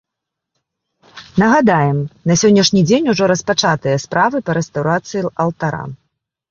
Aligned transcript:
Нагадаем, 1.43 1.99
на 2.31 2.39
сённяшні 2.43 2.85
дзень 2.89 3.11
ужо 3.15 3.23
распачатыя 3.33 3.97
справы 4.09 4.37
па 4.51 4.61
рэстаўрацыі 4.61 5.29
алтара. 5.47 5.83